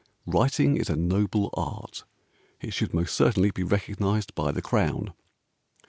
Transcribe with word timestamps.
WRITING 0.25 0.77
IS 0.77 0.89
A 0.89 0.95
NOBLE 0.95 1.51
ART, 1.53 2.05
IT 2.59 2.73
SHOULD 2.73 2.93
MOST 2.95 3.13
CERTAINLY 3.15 3.51
BE 3.51 3.61
RECOGNISED 3.61 4.33
BY 4.33 4.51
THE 4.51 4.61
CROWN. 4.63 5.13